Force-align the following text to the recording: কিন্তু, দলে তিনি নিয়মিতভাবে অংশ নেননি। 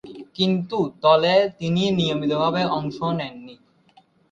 কিন্তু, 0.35 0.77
দলে 1.01 1.35
তিনি 1.59 1.83
নিয়মিতভাবে 1.97 2.61
অংশ 2.77 2.97
নেননি। 3.17 3.55